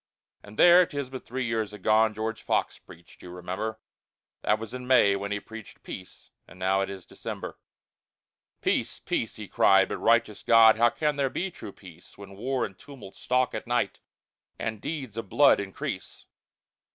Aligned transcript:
And 0.41 0.57
there, 0.57 0.83
'tis 0.87 1.11
but 1.11 1.27
three 1.27 1.45
years 1.45 1.73
agone, 1.73 2.15
George 2.15 2.41
Fox 2.41 2.79
preached, 2.79 3.21
you 3.21 3.29
remember; 3.29 3.79
That 4.41 4.57
was 4.57 4.73
in 4.73 4.87
May 4.87 5.15
when 5.15 5.31
he 5.31 5.39
preached 5.39 5.83
peace, 5.83 6.31
And 6.47 6.57
now 6.57 6.81
it 6.81 6.89
is 6.89 7.05
December. 7.05 7.59
Peace, 8.61 8.97
peace, 8.97 9.35
he 9.35 9.47
cried, 9.47 9.89
but 9.89 9.97
righteous 9.97 10.41
God, 10.41 10.77
How 10.77 10.89
can 10.89 11.17
there 11.17 11.29
be 11.29 11.51
true 11.51 11.71
peace, 11.71 12.17
When 12.17 12.35
war 12.35 12.65
and 12.65 12.79
tumult 12.79 13.15
stalk 13.15 13.53
at 13.53 13.67
night, 13.67 13.99
And 14.57 14.81
deeds 14.81 15.17
of 15.17 15.29
blood 15.29 15.59
increase? 15.59 16.25